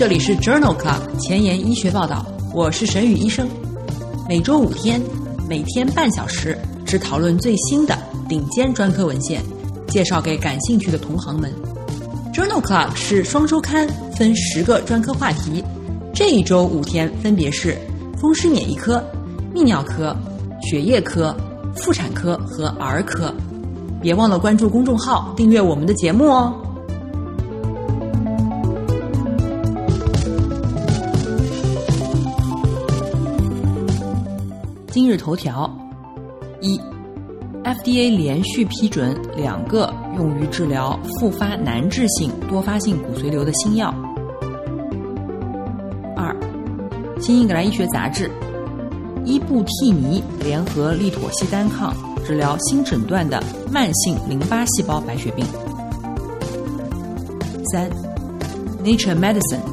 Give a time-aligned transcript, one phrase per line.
[0.00, 3.46] 这里是 Journal Club 前沿医学报道，我是沈宇医生。
[4.26, 4.98] 每周五天，
[5.46, 9.42] 每天半小时，只讨论最新的顶尖专科文献，
[9.88, 11.52] 介绍给感兴趣的同行们。
[12.32, 13.86] Journal Club 是双周刊，
[14.16, 15.62] 分十个专科话题。
[16.14, 17.76] 这一周五天分别是
[18.18, 19.04] 风湿免疫科、
[19.54, 20.16] 泌尿科、
[20.62, 21.36] 血液科、
[21.76, 23.30] 妇产科和儿科。
[24.00, 26.54] 别忘了关注公众号，订阅我们的节目哦。
[35.00, 35.66] 今日头条：
[36.60, 36.78] 一
[37.64, 43.88] ，FDA 连续批准两个用于治疗复发难治性多发性骨髓瘤的新药。
[46.14, 46.36] 二，
[47.22, 48.28] 《新英格兰医学杂志》，
[49.24, 55.42] 伊布替尼联合利妥昔单抗治疗新诊断的慢性淋巴细胞白血病。
[57.72, 57.90] 三，
[58.84, 59.64] 《Nature Medicine》，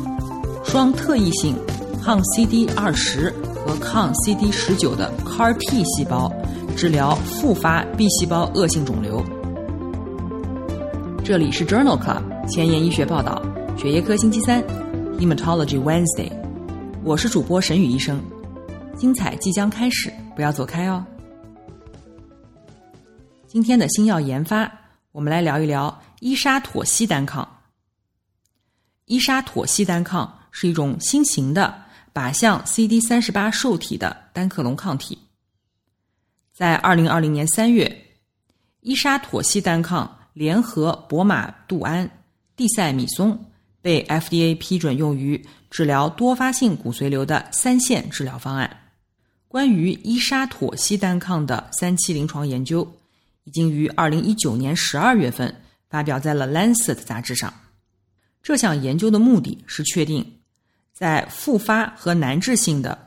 [0.64, 1.54] 双特异性
[2.02, 3.34] 抗 CD 二十。
[3.68, 6.32] 和抗 CD 十九的 CAR T 细胞
[6.78, 9.22] 治疗复发 B 细胞恶性肿瘤。
[11.22, 13.42] 这里是 Journal Club 前沿医学报道，
[13.78, 14.64] 血液科星期三
[15.20, 16.32] ，Hematology Wednesday。
[17.04, 18.24] 我是主播沈宇医生，
[18.96, 21.06] 精彩即将开始，不要走开哦。
[23.48, 24.72] 今天的新药研发，
[25.12, 27.46] 我们来聊一聊伊沙妥昔单抗。
[29.08, 31.84] 伊沙妥昔单抗是一种新型的。
[32.18, 35.16] 靶向 CD 三十八受体的单克隆抗体，
[36.52, 38.06] 在二零二零年三月，
[38.80, 42.10] 伊沙妥昔单抗联合博马杜胺、
[42.56, 43.46] 地塞米松
[43.84, 48.68] 被 FDA 批准用于治疗多发性骨髓瘤的三线治疗方案。
[49.48, 52.92] 关于伊沙妥昔单抗的三期临床研究，
[53.44, 55.56] 已经于二零一九年十二月份
[55.88, 57.54] 发表在了《Lancet》杂志上。
[58.42, 60.37] 这项研究的目的是确定。
[60.98, 62.98] 在复发和难治性的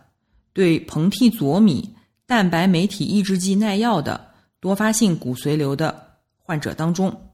[0.52, 1.92] 对硼替佐米
[2.24, 7.32] 蛋白酶体抑制剂耐药的多发性骨髓瘤的患者当中，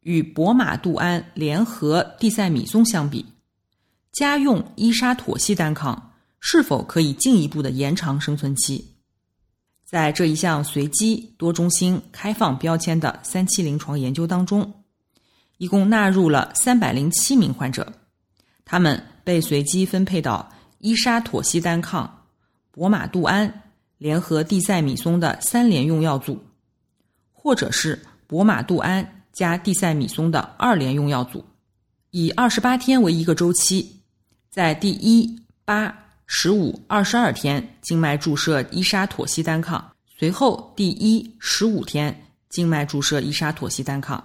[0.00, 3.24] 与博马度胺联合地塞米松相比，
[4.12, 8.84] 家用伊沙妥昔单抗是否可以进一步的延长生存期？
[9.86, 14.84] 在这一项随机多中心开放标签的三期临床研究当中，
[15.56, 17.90] 一共纳入了三百零七名患者，
[18.66, 19.02] 他们。
[19.26, 20.48] 被随机分配到
[20.78, 22.22] 伊沙妥昔单抗、
[22.70, 23.62] 博马度胺
[23.98, 26.40] 联合地塞米松的三联用药组，
[27.32, 31.44] 或者是博马度胺加地塞米松的二联用药组，
[32.12, 34.00] 以二十八天为一个周期，
[34.48, 35.92] 在第一、八、
[36.26, 39.84] 十五、二十二天静脉注射伊沙妥昔单抗，
[40.16, 42.16] 随后第一、十五天
[42.48, 44.24] 静脉注射伊沙妥昔单抗，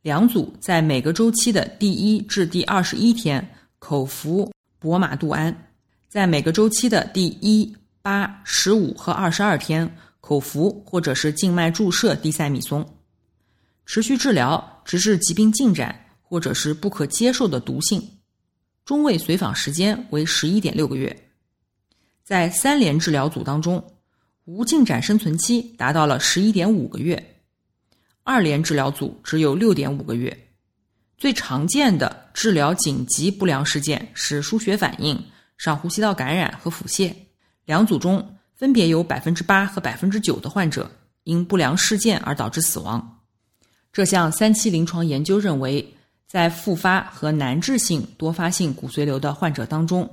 [0.00, 3.46] 两组在每个周期的第一至第二十一天。
[3.78, 5.72] 口服博马度胺，
[6.08, 9.90] 在每个周期的第一、八、十五和二十二天
[10.20, 12.86] 口服或者是静脉注射地塞米松，
[13.86, 18.02] 持续治疗直至疾病进展或者是不可接受的毒性，
[18.84, 21.24] 中位随访时间为十一点六个月。
[22.22, 23.82] 在三联治疗组当中，
[24.44, 27.40] 无进展生存期达到了十一点五个月，
[28.22, 30.47] 二联治疗组只有六点五个月。
[31.18, 35.20] 最常见的治疗紧急不良事件是输血反应、
[35.56, 37.12] 上呼吸道感染和腹泻。
[37.64, 40.90] 两组中分别有百分之八和百分之九的患者
[41.24, 43.20] 因不良事件而导致死亡。
[43.92, 45.94] 这项三期临床研究认为，
[46.28, 50.08] 在复发和难治性多发性骨髓瘤的患者当中，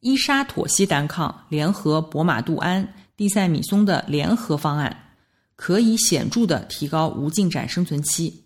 [0.00, 4.94] 伊沙妥昔单抗联合博马度胺、地塞米松的联合方案
[5.56, 8.43] 可以显著的提高无进展生存期。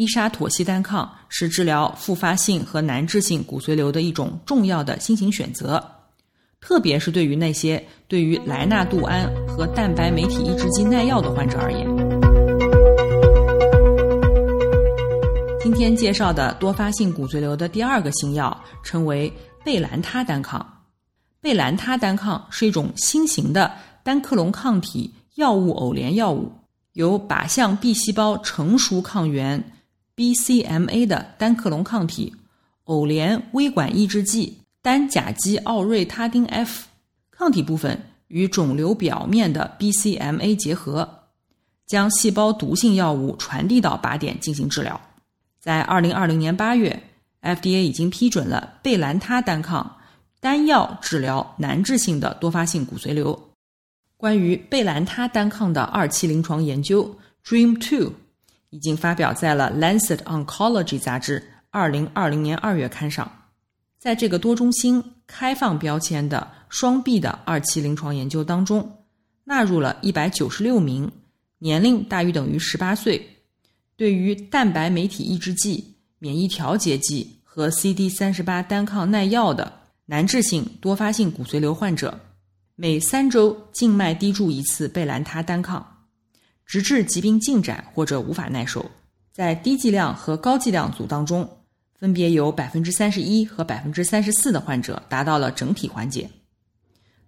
[0.00, 5.78] 伊沙妥昔单抗是治疗复发性和难治性骨髓瘤的一种重要的新型选择，
[6.58, 11.86] 特别是对于那些对于莱纳度胺和蛋白酶体抑制剂耐药的患者而言。
[15.60, 19.30] 今天介绍的多发性骨髓瘤的第二个新药称为
[19.62, 20.66] 贝兰他单抗。
[21.42, 23.70] 贝兰他单抗是一种新型的
[24.02, 26.50] 单克隆抗体药物偶联药物，
[26.94, 29.62] 由靶向 B 细胞成熟抗原。
[30.20, 32.34] BCMA 的单克隆抗体
[32.84, 36.88] 偶联微管抑制剂单甲基奥瑞他汀 F
[37.30, 41.08] 抗体部分与肿瘤表面的 BCMA 结合，
[41.86, 45.00] 将细胞毒性药物传递到靶点进行治疗。
[45.58, 47.02] 在二零二零年八月
[47.40, 49.96] ，FDA 已经批准了贝兰他单抗
[50.38, 53.52] 单药治疗难治性的多发性骨髓瘤。
[54.18, 58.12] 关于贝兰他单抗的二期临床研究 Dream Two。
[58.70, 63.30] 已经发表在了《Lancet Oncology》杂志二零二零年二月刊上。
[63.98, 69.04] 在这个多中心开放标签的双臂的二期临床研究当中，
[69.44, 71.10] 纳入了一百九十六名
[71.58, 73.28] 年龄大于等于十八岁，
[73.96, 79.70] 对于蛋白酶体抑制剂、免疫调节剂和 CD 三十八单抗耐药的
[80.06, 82.18] 难治性多发性骨髓瘤患者，
[82.76, 85.99] 每三周静脉滴注一次贝兰他单抗，
[86.70, 88.88] 直至疾病进展或者无法耐受。
[89.32, 91.48] 在低剂量和高剂量组当中，
[91.98, 96.30] 分别有百分之三十一和百分之三十四的患者达到了整体缓解。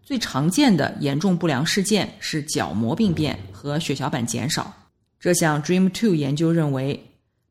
[0.01, 4.73] 最常见的严重不良事件是角膜病变和血小板减少。
[5.19, 7.05] 这项 Dream Two 研究认为，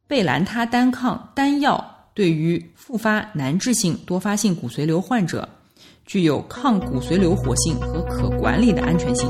[0.08, 5.48] 贝兰他单抗单药对于复发难治性多发性骨髓瘤患者
[6.06, 9.30] 具有抗骨髓瘤活性和可管理的安全性。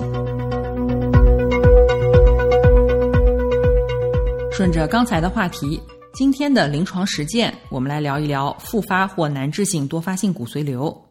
[4.51, 5.81] 顺着刚才的话题，
[6.13, 11.05] 今天的临床实践，我们来聊一聊复发或难治性多发性骨髓瘤。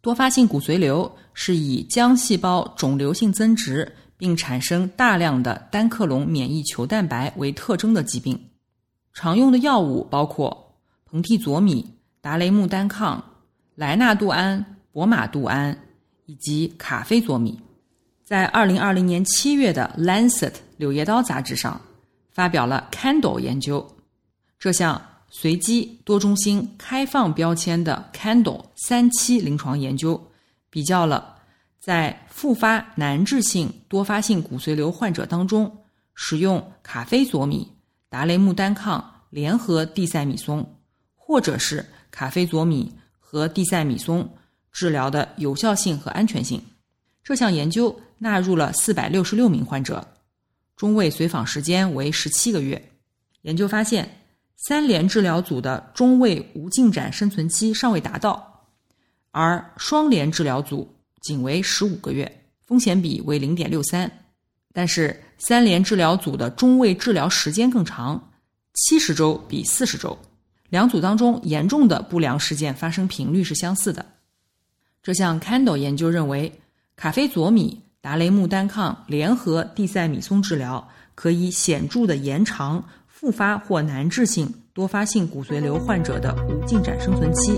[0.00, 8.38] 多发性骨髓瘤是以浆细胞肿瘤性增殖并产生大量的单克隆免疫球蛋白为特征的疾病。
[9.12, 10.76] 常用的药物包括
[11.10, 11.84] 硼替佐米、
[12.20, 13.22] 达雷木单抗、
[13.74, 15.76] 莱纳度胺、博马度胺
[16.26, 17.60] 以及卡非佐米。
[18.24, 21.78] 在二零二零年七月的《Lancet》柳叶刀杂志上，
[22.30, 23.86] 发表了 Candle 研究。
[24.58, 30.18] 这项随机多中心开放标签的 Candle 三期临床研究，
[30.70, 31.36] 比较了
[31.78, 35.70] 在复发难治性多发性骨髓瘤患者当中，
[36.14, 37.70] 使用卡非佐米、
[38.08, 40.66] 达雷木单抗联合地塞米松，
[41.14, 44.26] 或者是卡非佐米和地塞米松
[44.72, 46.58] 治疗的有效性和安全性。
[47.22, 47.94] 这项研究。
[48.24, 50.02] 纳入了四百六十六名患者，
[50.76, 52.82] 中位随访时间为十七个月。
[53.42, 54.08] 研究发现，
[54.56, 58.66] 三联治疗组的中位无进展生存期尚未达到，
[59.30, 60.90] 而双联治疗组
[61.20, 64.10] 仅为十五个月，风险比为零点六三。
[64.72, 68.32] 但是三联治疗组的中位治疗时间更长，
[68.72, 70.18] 七十周比四十周。
[70.70, 74.06] 两组当中严重的不良事件发生频率是相似的。
[75.02, 76.50] 这项 Candle 研究认为，
[76.96, 77.83] 卡非佐米。
[78.04, 87.54] 达雷木单抗联合地塞米松治疗可以显著的延长复发或难治性多发性骨髓瘤患者的无进展生存期。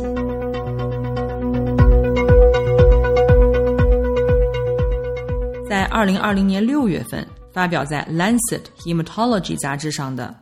[5.69, 10.33] 在二零二零年六月份发表在《Lancet Hematology》杂志上的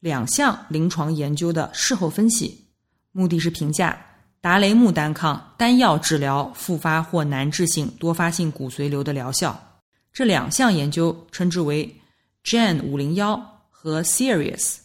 [0.00, 2.66] 两项临床研究的事后分析，
[3.12, 3.96] 目的是评价。
[4.44, 9.80] 达雷木单抗单药治疗复发或难治性多发性骨髓瘤的疗效，
[10.12, 11.98] 这两项研究称之为
[12.44, 14.80] JAN 五零幺和 Serious。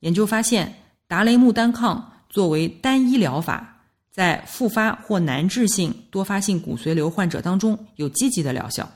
[0.00, 8.86] 研究发现，达雷木单抗作为单一疗法，在复发或难治性多发性骨髓瘤患者当中有积极的疗效。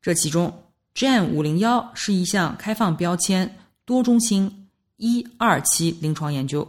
[0.00, 0.62] 这其中
[0.94, 6.66] ，JAN 五零幺是一项开放标签多中心一二期临床研究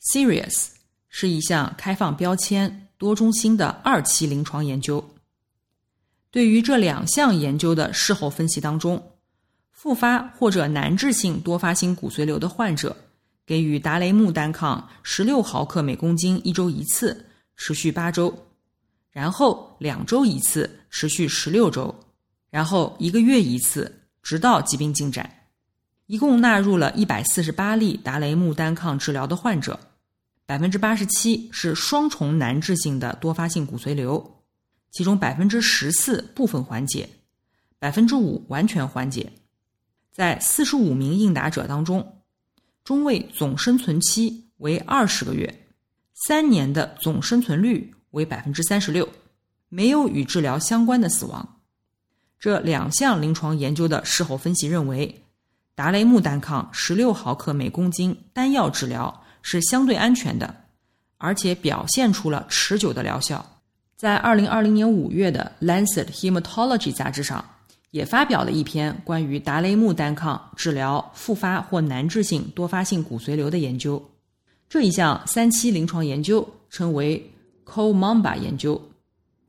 [0.00, 0.68] ，Serious。
[1.18, 5.02] 是一项开放标签多中心的二期临床研究。
[6.30, 9.02] 对于这两项研究的事后分析当中，
[9.70, 12.94] 复发或者难治性多发性骨髓瘤的患者
[13.46, 17.24] 给予达雷木单抗十六毫克每公斤一周一次，
[17.56, 18.30] 持续八周，
[19.10, 21.94] 然后两周一次，持续十六周，
[22.50, 25.32] 然后一个月一次，直到疾病进展。
[26.04, 29.80] 一共纳入了一百四十八例达雷木单抗治疗的患者。
[30.46, 34.44] 百分之八十七是双重难治性的多发性骨髓瘤，
[34.92, 37.08] 其中百分之十四部分缓解，
[37.80, 39.32] 百分之五完全缓解。
[40.12, 42.22] 在四十五名应答者当中，
[42.84, 45.66] 中位总生存期为二十个月，
[46.14, 49.08] 三年的总生存率为百分之三十六，
[49.68, 51.60] 没有与治疗相关的死亡。
[52.38, 55.24] 这两项临床研究的事后分析认为，
[55.74, 59.24] 达雷木单抗十六毫克每公斤单药治疗。
[59.48, 60.52] 是相对安全的，
[61.18, 63.60] 而且表现出了持久的疗效。
[63.96, 67.44] 在二零二零年五月的《Lancet Hematology》杂志上，
[67.92, 74.04] 也发表了一篇关于达雷木单抗治疗复发或难治性多发性骨髓瘤的研究。
[74.68, 77.32] 这一项三期临床研究称为
[77.64, 78.82] CoMAMBA 研究，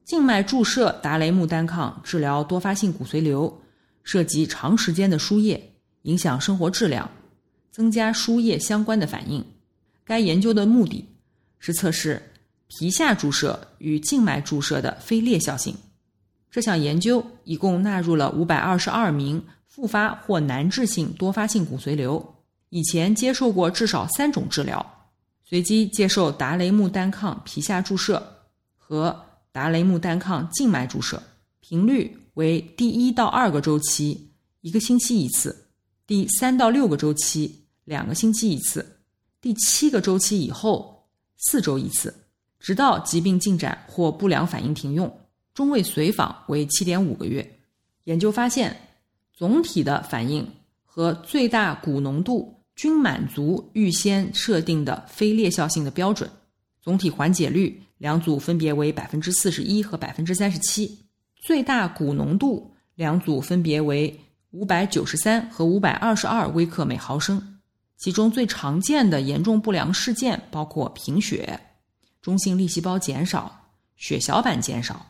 [0.06, 3.52] 静脉注射达雷木单抗治疗多发性骨髓瘤，
[4.04, 5.74] 涉及长时间的输液，
[6.04, 7.10] 影响生活质量，
[7.72, 9.44] 增加输液相关的反应。
[10.08, 11.06] 该研究的目的
[11.60, 12.32] 是测试
[12.68, 15.76] 皮下注射与静脉注射的非裂效性。
[16.50, 22.36] 这项研究一共纳入了五百二十二名复发或难治性多发性骨髓瘤，
[22.70, 24.84] 以前接受过至少三种治疗，
[25.44, 28.26] 随机接受达雷木单抗皮下注射
[28.78, 31.22] 和达雷木单抗静脉注射，
[31.60, 35.68] 频率为第一到二个周期一个星期一次，
[36.08, 38.97] 第三到六个周期两个星期一次，
[39.48, 42.14] 第七个周期以后四周一次，
[42.60, 45.10] 直到疾病进展或不良反应停用。
[45.54, 47.60] 中位随访为七点五个月。
[48.04, 48.76] 研究发现，
[49.34, 50.46] 总体的反应
[50.84, 52.62] 和最大钴浓度。
[52.76, 56.30] 均满足预先设定的非裂效性的标准，
[56.82, 61.06] 总体缓解率两组分别为百分之四十一和百分之三十七，
[61.38, 64.20] 最大钴浓度两组分别为
[64.52, 67.57] 五百九十三和五百二十二微克每毫升。
[67.98, 71.60] 其中最常见的严重不良事件包括贫血、
[72.22, 75.06] 中性粒细胞减少、血小板减少，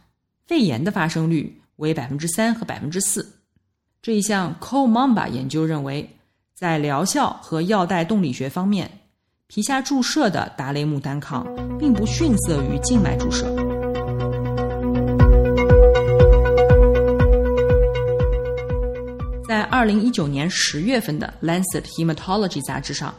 [0.46, 3.42] 肺炎的发生率为百分之三和百分之四。
[4.02, 6.14] 这一项 Co-Mamba 研究认为。
[6.60, 8.90] 在疗效和药代动力学方面，
[9.46, 11.46] 皮下注射的达雷木单抗
[11.78, 13.67] 并不逊色于静脉注射。
[19.78, 23.14] 二零一九年十月份的《Lancet Hematology》杂志上，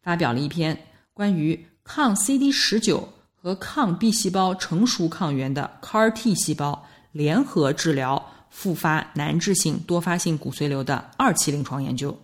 [0.00, 0.78] 发表了一篇
[1.12, 12.16] 关于抗 CD 十九和抗 B 细胞成熟抗原的 CAR T 细胞联合治疗复发难治性多发性骨髓瘤的二期临床研究。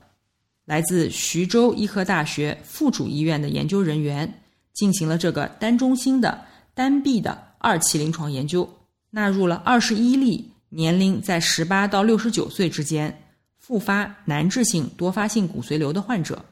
[0.66, 4.40] 来自徐州医科大学附属医院的研究人员
[4.72, 6.40] 进行了这个单中心的
[6.74, 8.72] 单臂的二期临床研究，
[9.10, 13.24] 纳入了二十一例年龄在十八到六十九岁之间
[13.70, 16.44] 复发难治性多发性骨髓瘤的患者，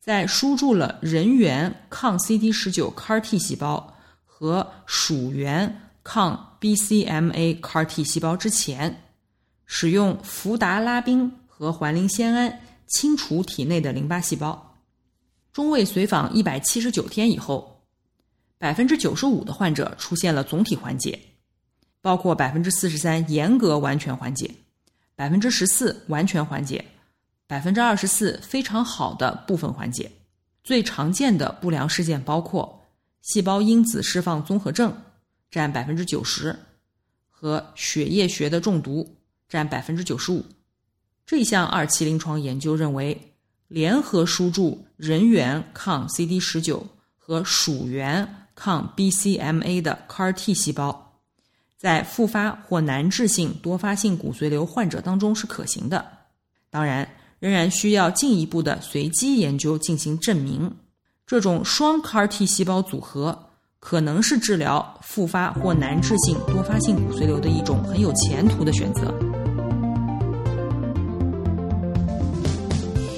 [0.00, 9.04] 在输注了人源抗 CD 十九 CAR T 细胞和鼠源抗 BCMA CAR T 细胞之前，
[9.66, 12.60] 使用福达拉宾和环磷酰胺。
[12.88, 14.80] 清除体内的淋巴细胞，
[15.52, 17.84] 中位随访一百七十九天以后，
[18.58, 21.18] 百分之九十五的患者出现了总体缓解，
[22.02, 24.50] 包括百分之四十三严格完全缓解，
[25.16, 26.84] 百分之十四完全缓解，
[27.46, 30.10] 百分之二十四非常好的部分缓解。
[30.62, 32.82] 最常见的不良事件包括
[33.20, 34.94] 细胞因子释放综合症，
[35.50, 36.58] 占百分之九十，
[37.28, 39.16] 和血液学的中毒，
[39.48, 40.44] 占百分之九十五。
[41.26, 43.34] 这项二期临床研究认为，
[43.68, 51.03] 联合输注人源抗 CD 十九和鼠源抗 BCMA 的 CAR T 细胞，
[51.78, 56.04] 在复发或难治性多发性骨髓瘤患者当中是可行的。
[56.70, 60.72] 当然，仍然需要进一步的随机研究进行证明。
[61.26, 63.38] 这种双 CAR T 细胞组合
[63.80, 69.14] 可能是治疗复发或难治性多发性骨髓瘤的一种很有前途的选择。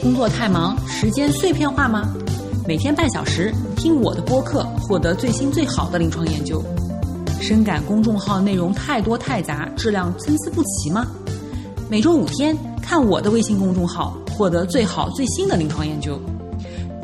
[0.03, 2.15] 工作太忙，时间碎片化吗？
[2.67, 6.63] 每天半小时听我的播客，获得最新最好的临床研究。
[7.40, 11.07] 深感公众号内容太多太杂，质量参差不齐吗？
[11.88, 16.21] 每周五天看我的微信公众号，获得最好最新的临床研究。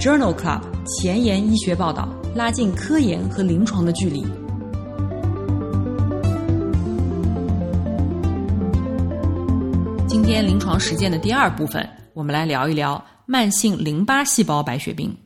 [0.01, 4.27] Journal Club 前沿医学报道，拉近科研和临床的距离。
[10.09, 11.89] 今天临床实践的第二部分。
[12.15, 15.17] 我们来聊一聊慢性淋巴细胞白血病。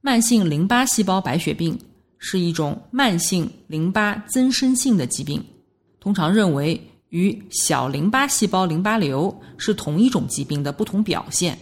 [0.00, 1.78] 慢性淋巴细胞白血病
[2.28, 5.40] 是一种慢性淋巴增生性的疾病，
[6.00, 6.80] 通常认为
[7.10, 11.56] 与小淋巴细胞淋巴瘤是同一种疾病的不同表现。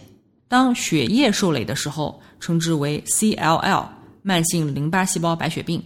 [0.47, 3.87] 当血液受累的时候，称之为 CLL
[4.23, 5.79] 慢性淋巴细胞白血病；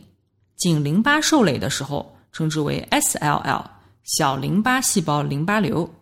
[0.56, 3.66] 仅淋巴受累的时候，称之为 SLL
[4.06, 5.94] 小淋巴细胞淋巴瘤。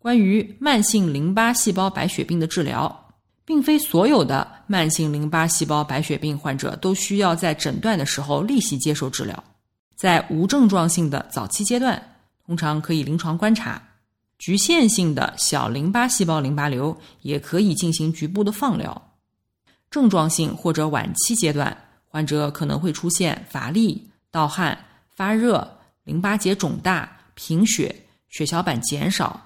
[0.00, 3.07] 关于慢性淋巴细胞白血病的治疗，
[3.48, 9.42] 并非所有的慢性淋巴细胞白血病患者都需要在诊断的时候立即接受治疗。
[9.96, 12.14] 在无症状性的早期阶段，
[12.44, 13.80] 通常可以临床观察；
[14.38, 19.10] 局限性的小淋巴细胞淋巴瘤也可以进行局部的放疗。
[19.90, 21.74] 症状性或者晚期阶段，
[22.06, 24.78] 患者可能会出现乏力、盗汗、
[25.16, 25.66] 发热、
[26.04, 27.96] 淋巴结肿大、贫血、
[28.28, 29.40] 血小板减少。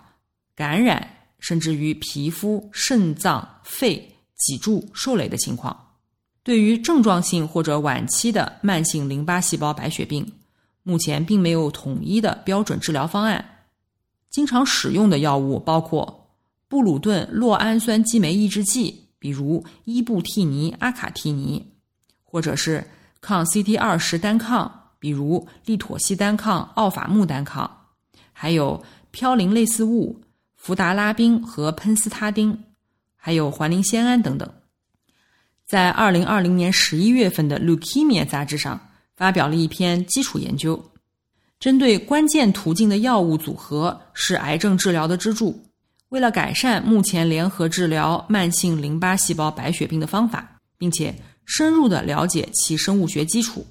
[0.56, 1.08] 感染
[1.42, 5.76] 甚至于皮肤、肾脏、肺、脊柱受累的情况。
[6.44, 10.32] 对于症状性或者晚期的慢性淋巴细胞白血病，
[10.84, 13.44] 目前并没有统一的标准治疗方案。
[14.30, 16.30] 经常使用的药物包括
[16.68, 21.74] 布鲁顿酪氨酸激酶抑制剂，比如伊布替尼、阿卡替尼，
[22.22, 22.88] 或者是
[23.20, 27.68] 抗 CT 二十单抗，比如利妥昔单抗、奥法木单抗，
[28.32, 30.20] 还有嘌呤类似物。
[30.64, 32.56] 福达拉宾和喷斯他汀，
[33.16, 34.48] 还有环磷酰胺等等，
[35.66, 38.80] 在二零二零年十一月份的《Leukemia》杂志上
[39.16, 40.80] 发表了一篇基础研究，
[41.58, 45.60] 针对关键途径的药物组合是癌症治疗的支柱。
[46.10, 51.12] 为了改善目前联合治疗慢性淋巴细胞白血病的方法，并且
[51.44, 53.66] 深入的了解其生物学基础，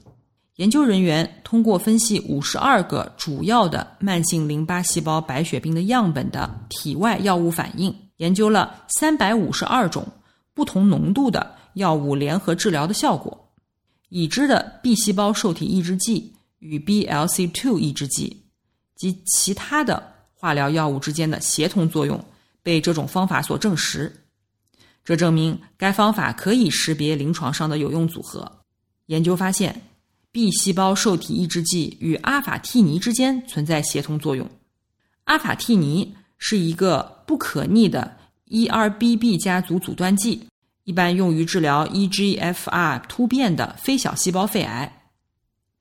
[0.62, 10.08] 研究人员通过分析五十二个主要的慢性淋巴细胞白血病的样本的体外药物反应，研究了三百五十二种
[10.54, 13.36] 不同浓度的药物联合治疗的效果。
[14.10, 18.46] 已知的 B 细胞受体抑制剂与 BLC2 抑制剂
[18.96, 22.24] 及其他的化疗药物之间的协同作用。
[22.62, 24.16] 被这种方法所证实，
[25.04, 28.60] 这证明该方法可以识别临床上的有用组合。
[29.08, 29.82] 研究发现
[30.32, 34.50] ，B 细胞受体抑制剂与阿法替尼之间存在协同作用。
[35.26, 40.48] 阿法替尼是一个不可逆的 ERBB 家族阻断剂，
[40.84, 45.04] 一般用于治疗 EGFR 突变的非小细胞肺癌。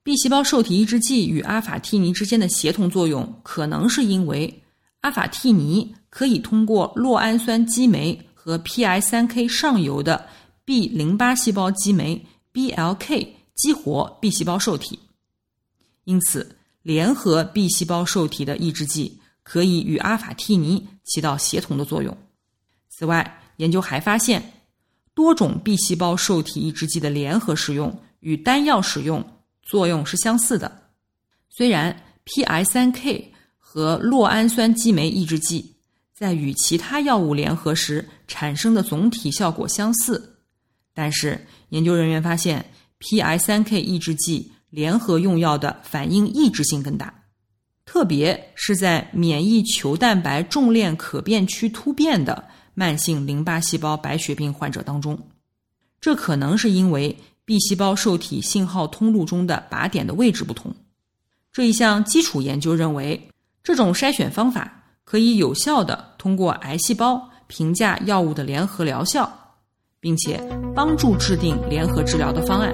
[0.03, 4.63] B 细胞受体抑制剂与阿法替尼之间的协同作用，可能是因为
[5.01, 5.95] 阿法替尼。
[6.11, 10.27] 可以通过酪氨酸激酶和 PI3K 上游的
[10.65, 13.29] B 淋巴细胞激酶 BLK
[13.61, 14.99] 激活 B 细胞受体，
[16.05, 22.17] 因此联合 B 细胞受体的抑制剂可以与阿法替尼起到协同的作用。
[22.89, 24.55] 此外，研究还发现，
[25.13, 29.23] 多种 B 细胞受体抑制剂的联合使用与单药使用
[29.63, 30.89] 作用是相似的。
[31.51, 33.27] 虽然 PI3K
[33.59, 35.77] 和酪氨酸激酶抑制剂
[36.15, 40.39] 在与其他药物联合时产生的总体效果相似，
[40.95, 42.65] 但是研究人员发现
[43.01, 47.13] ，PI3K 抑制剂联合用药的反应抑制性更大，
[47.85, 55.19] 特别是在免疫球蛋白重链可变区突变的慢性淋巴细胞白血病患者当中。
[56.01, 60.75] 这可能是因为 B 细胞受体信号通路中的靶点的位置不同。
[61.53, 63.29] 这一项基础研究认为，
[63.63, 64.77] 这种筛选方法。
[65.03, 69.40] 可以有效的通过癌细胞评价药物的联合疗效，
[70.01, 70.43] 并且
[70.75, 72.73] 帮助制定联合治疗的方案。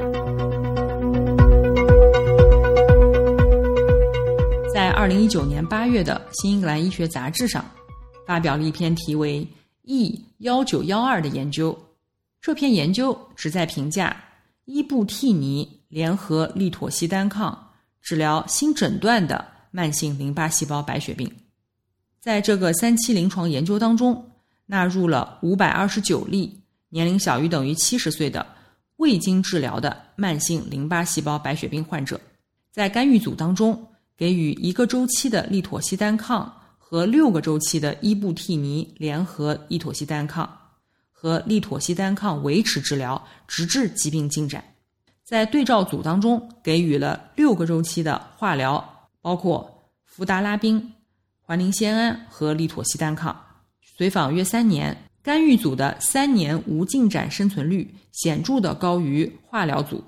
[4.73, 7.65] 在二零一九年八月的《新英格兰医学杂志》上，
[8.27, 9.47] 发表了一篇题为
[9.83, 11.77] “E 幺九幺二”的研究。
[12.41, 14.17] 这篇研究旨在评价
[14.67, 21.29] 伊布替尼联合利妥昔单抗治疗新诊断的慢性淋巴细胞白血病。
[22.21, 24.31] 在这个三期临床研究当中，
[24.67, 28.46] 纳入了五百二十九例年龄小于等于七十岁的
[28.96, 32.20] 未经治疗的慢性淋巴细胞白血病患者，
[32.70, 40.49] 在干预组当中给予一个周期的利妥昔单抗和六个周期的伊布替尼联合利妥昔单抗
[41.11, 44.62] 和利妥昔单抗维持治疗，直至疾病进展。
[45.25, 50.92] 在对照组当中给予了六个周期的化疗，包括福达拉宾。
[51.49, 53.40] 环磷酰胺和利妥昔单抗，
[53.96, 60.05] 随访约三年，干预组的三年无进展生存率显著的高于化疗组，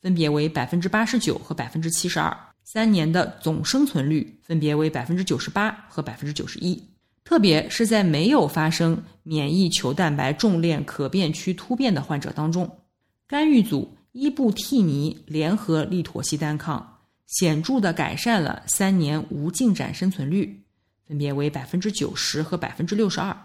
[0.00, 6.80] 分别为百分之八十九和百分之七十二，三年的总生存率分别为百分之九十八和百分之九十一。
[7.24, 12.78] 特别是在没有发生免疫球蛋白重链可变区突变的患者当中，
[13.26, 20.62] 干预组伊布替尼联合利妥昔单抗显著的改善了三年无进展生存率。
[21.08, 23.36] 分别为百分之九十和百分之六十二，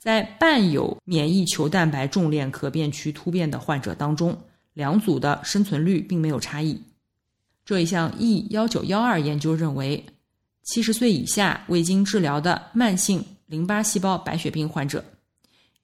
[0.00, 4.34] 在伴有免疫球蛋白重链可变区突变的患者当中，
[4.72, 6.80] 两组的生存率并没有差异。
[7.66, 10.02] 这一项 E 幺九幺二研究认为，
[10.62, 15.04] 七十岁以下未经治疗的慢性淋巴细胞白血病患者，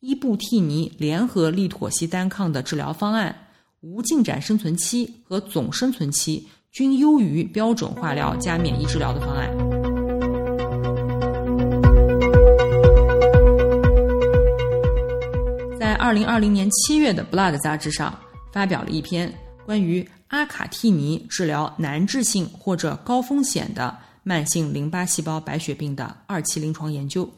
[0.01, 3.37] 伊布替尼联合利妥昔单抗的治疗方案
[3.81, 9.46] 无进展生存期和总生存期均优于标准化疗加免疫治疗的方案。
[16.07, 18.17] 二零二零年七月的《Blood》杂志上
[18.53, 27.29] 发表了一篇关于阿卡替尼治疗难治性或者高风险的慢性淋巴细胞白血病的二期临床研究。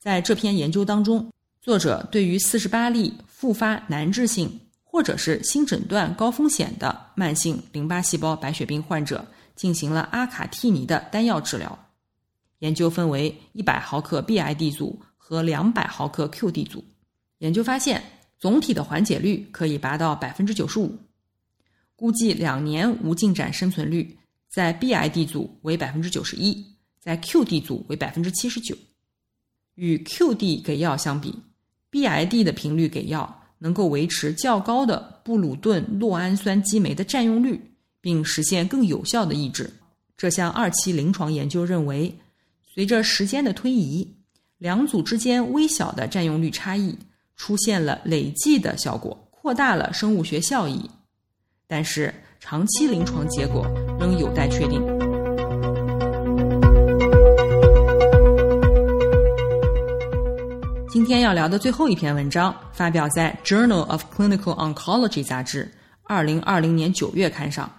[0.00, 1.30] 在这篇研究当中，
[1.62, 11.78] 作者对于四十八例复发难治性或者是新诊断高风险的慢性淋巴细胞白血病患者进行了阿卡替尼的单药治疗。
[12.58, 16.84] 研究分为一百毫克 BID 组和两百毫克 QD 组。
[17.40, 18.02] 研究发现，
[18.38, 20.96] 总体的缓解率可以达到百分之九十五，
[21.96, 24.16] 估计两年无进展生存率
[24.48, 26.64] 在 BID 组为百分之九十一，
[26.98, 28.76] 在 QD 组为百分之七十九。
[29.74, 31.34] 与 QD 给药相比
[31.90, 37.58] ，BID 的频率给药能够维持较高的布鲁顿酪氨酸激酶的占用率，
[38.02, 39.72] 并实现更有效的抑制。
[40.16, 42.14] 这项二期临床研究认为，
[42.74, 44.06] 随着时间的推移，
[44.58, 46.94] 两组之间微小的占用率差异
[47.42, 50.90] 出现了累计的效果，扩大了生物学效益。
[51.66, 53.66] 但是，长期临床结果
[53.98, 54.86] 仍有待确定。
[60.90, 65.72] 今天要聊的最后一篇文章发表在《Journal of Clinical Oncology》杂志
[66.02, 67.72] 二零二零年九月刊上。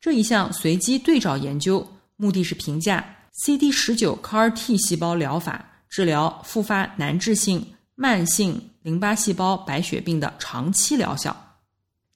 [0.00, 11.36] 这一项随机对照研究目的是评价 CD 十九 CAR T 细胞疗法治疗复发难治性慢性淋巴细胞白血病的长期疗效。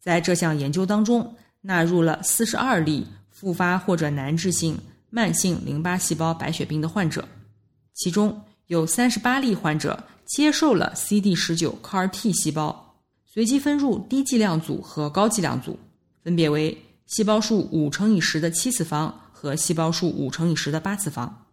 [0.00, 4.78] 在这项研究当中，纳入了四十二例复发或者难治性
[5.10, 7.26] 慢性淋巴细胞白血病的患者，
[7.94, 10.04] 其中有三十八例患者。
[10.24, 12.94] 接受了 CD 十九 CAR T 细胞，
[13.26, 15.78] 随机分入低剂量组和高剂量组，
[16.22, 21.44] 分别为细胞数五乘以十的七次方和细胞数五乘以十的八次方。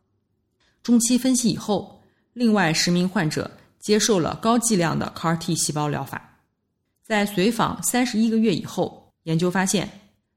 [0.82, 6.40] 中期分析以后，另外十名患者接受了高剂量的 CAR T 细胞疗法。
[7.04, 9.90] 在随访三十一个月以后，研究发现，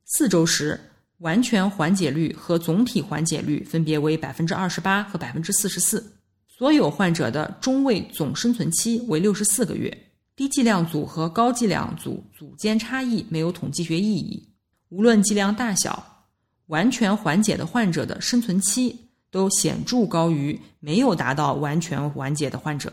[0.04, 0.80] 四周时
[1.18, 6.16] 完全缓解率和总体缓解率分别为百分之二十八和百分之四十四。
[6.48, 9.96] 所有患者的中位总生存期为六十四个月，
[10.36, 14.48] 低剂量组和高剂量组组间差异没有统计学意义。
[14.88, 16.26] 无论剂量大小，
[16.66, 22.92] 完全缓解的患者的生存期都显著高于没有达到完全缓解的患者，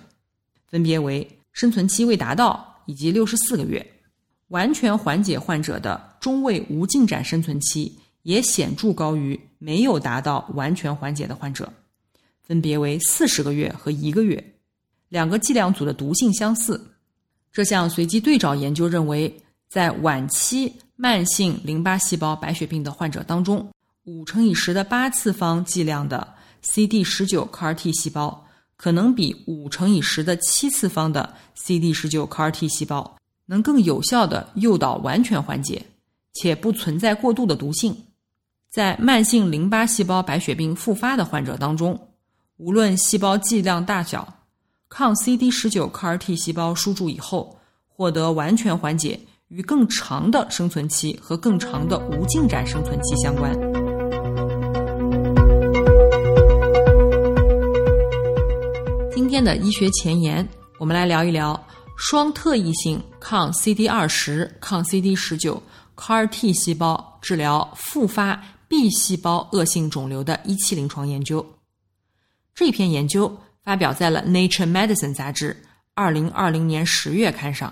[0.69, 3.85] 分别为生存期未达到以及六十四个月。
[4.49, 11.71] 完全缓解患者的中位无进展生存期也显著高于没有达到完全缓解的患者。
[12.41, 14.43] 分别为四十个月和一个月，
[15.07, 16.83] 两个剂量组的毒性相似。
[17.51, 19.31] 这项随机对照研究认为，
[19.69, 23.71] 在晚期慢性淋巴细胞白血病的患者当中，
[24.05, 26.27] 五乘以十的八次方剂量的
[26.63, 28.47] CD 十九 CAR T 细胞
[28.81, 35.85] 可能比五乘以十的七次方的 CD 十九 CAR T 细胞能更有效的诱导完全缓解，
[36.31, 37.93] 且不存在过度的毒性。
[38.71, 41.99] 在慢性淋巴细胞白血病复发的患者当中。
[42.55, 44.33] 无论细胞剂量大小，
[44.87, 53.68] 抗 CD 十九 CAR T 细胞输注以后获得完全缓解，与更长的生存期和更长的无进展生存期相关。
[59.29, 61.63] 今天的医学前沿，我们来聊一聊
[61.95, 65.61] 双特异性抗 CD 二十、抗 CD 十九
[65.95, 71.45] CAR T 细胞治疗复发 B 细胞恶性肿瘤的一期临床研究。
[72.55, 75.55] 这篇研究发表在了《Nature Medicine》杂志
[75.93, 77.71] 二零二零年十月刊上。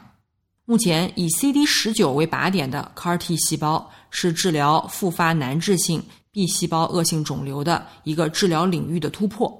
[0.65, 9.51] 目前以 CD 十九为靶点的 CAR T 细胞是治疗复发难治性 B 细胞恶性肿瘤的一个治疗领域的突破，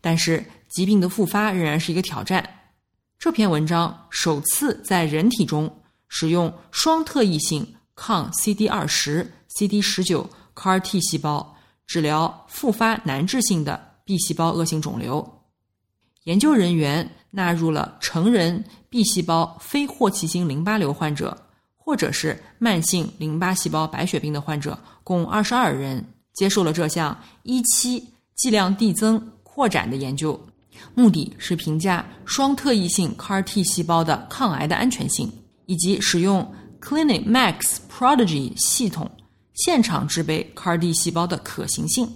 [0.00, 2.48] 但是疾病的复发仍然是一个挑战。
[3.18, 5.70] 这篇文章首次在人体中
[6.08, 11.54] 使用双特异性抗 CD 二十、CD 十九 CAR T 细胞
[11.86, 13.90] 治疗复发难治性的。
[14.02, 15.24] B 细胞恶性肿瘤
[16.24, 26.04] 研究人员纳入了成人 B 细胞非霍奇金淋巴瘤患者，或者是慢性淋巴细胞白血病的患者，共二十二人，
[26.34, 28.04] 接受了这项一期
[28.34, 30.40] 剂量递增扩展的研究，
[30.94, 35.30] 目的是评价双特异性 CAR T 细胞的抗癌的安全性，
[35.66, 36.46] 以及使用
[36.80, 39.10] Clinic Max Prodigy 系统
[39.54, 42.08] 现场制备 CAR T 细胞的可行性。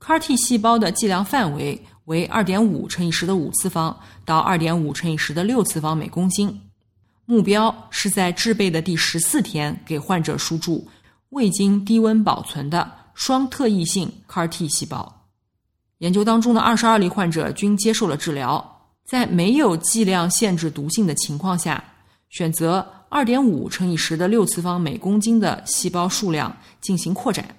[0.00, 6.60] CAR T 细胞的剂量范围为二点五乘以十的五次方到二点五乘以十的六次方每公斤，
[7.26, 10.88] 目标是在制备的第十四天给患者输注
[11.30, 15.19] 未经低温保存的双特异性 CAR T 细胞。
[16.00, 21.82] 研究当中的二十二例患者均接受了治疗，在没有剂量限制毒性的情况下，
[22.28, 27.56] 选择二点五乘以十的六次方每公斤的细胞数量进行扩展。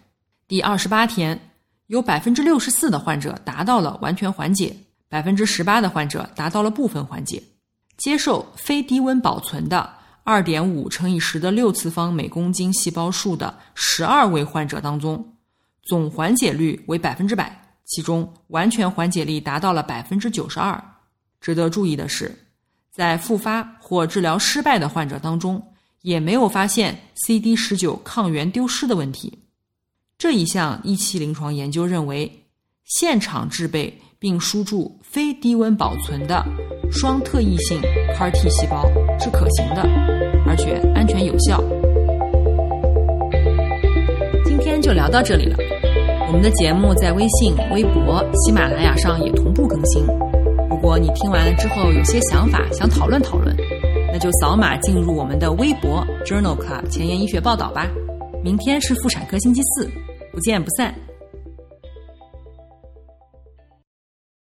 [0.48, 1.40] 第二十八天。
[1.88, 4.74] 有百分之六十四的患者达到了完全缓解，
[5.10, 7.44] 百分之十八的患者达到了部分缓解。
[7.98, 9.90] 接受非低温保存的
[10.24, 15.36] 二点五乘以十的六次方每公斤细胞数的十二位患者当中，
[15.84, 20.82] 总缓解率为百分之百，其中完全缓解率达到了百分之九十二。
[21.42, 22.34] 值得注意的是，
[22.90, 25.62] 在复发或治疗失败的患者当中，
[26.04, 29.38] 也没有发现 CD 十九抗原丢失的问题。
[30.18, 32.32] 这一项一期临床研究认为，
[32.86, 36.46] 现场制备并输注非低温保存的
[36.92, 37.82] 双特异性
[38.16, 38.88] CAR T 细胞
[39.20, 39.82] 是可行的，
[40.48, 41.62] 而且安全有效。
[44.46, 45.58] 今天就聊到这里了。
[46.32, 50.02] 我们的节目在微信、微博、喜马拉雅上也同步更新。
[50.70, 53.54] 如果你听完了之后有些想法，想讨论讨论，
[54.14, 57.86] 那就扫码进入我们的微博 Journal Club 前沿医学报道吧。
[58.42, 59.92] 明天是妇产科星期四，
[60.32, 60.96] 不见不散。